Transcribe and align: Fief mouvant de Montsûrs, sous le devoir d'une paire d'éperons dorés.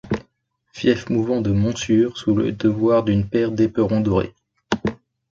Fief 0.73 1.09
mouvant 1.09 1.41
de 1.41 1.51
Montsûrs, 1.51 2.17
sous 2.17 2.33
le 2.33 2.51
devoir 2.53 3.03
d'une 3.03 3.29
paire 3.29 3.51
d'éperons 3.51 4.01
dorés. 4.01 4.33